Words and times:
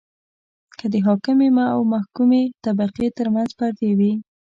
که 0.77 0.85
د 0.93 0.95
حاکمې 1.05 1.47
او 1.73 1.79
محکومې 1.93 2.43
طبقې 2.65 3.07
ترمنځ 3.17 3.49
پردې 3.59 3.89
وي. 3.99 4.13